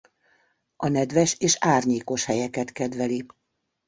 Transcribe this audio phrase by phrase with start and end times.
[0.75, 3.25] A nedves és árnyékos helyeket kedveli.